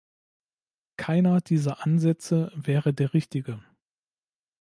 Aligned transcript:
Keiner 0.97 1.41
dieser 1.41 1.85
Ansätze 1.85 2.51
wäre 2.55 2.91
der 2.91 3.13
richtige. 3.13 3.61